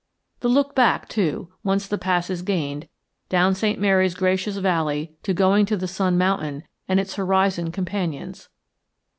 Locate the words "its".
6.99-7.17